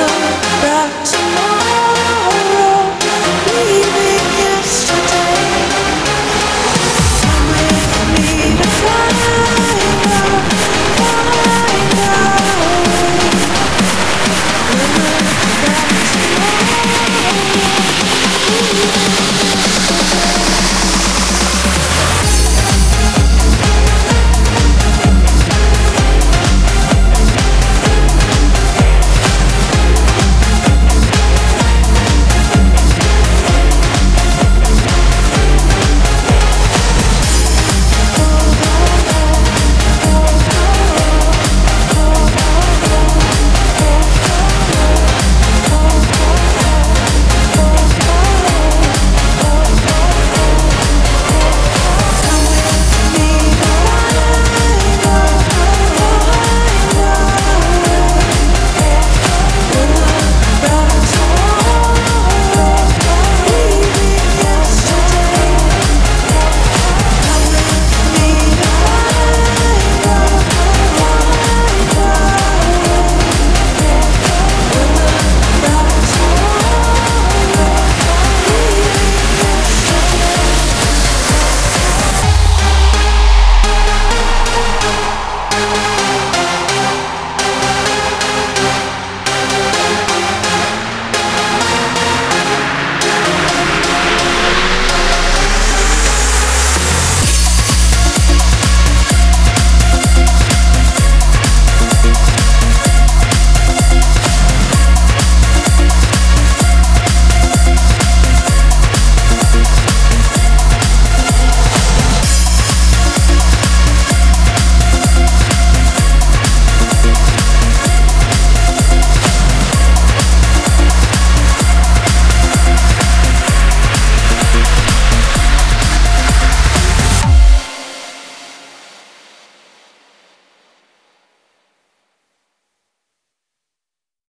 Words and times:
goodbye 0.00 0.90
tomorrow. 1.04 2.19